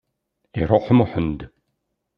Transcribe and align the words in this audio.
Iruḥ 0.59 0.85
Muḥend. 0.97 1.39